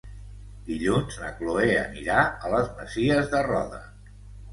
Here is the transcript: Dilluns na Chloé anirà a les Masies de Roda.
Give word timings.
Dilluns 0.69 1.17
na 1.23 1.27
Chloé 1.41 1.67
anirà 1.81 2.21
a 2.47 2.51
les 2.53 2.71
Masies 2.79 3.29
de 3.35 3.43
Roda. 3.49 3.81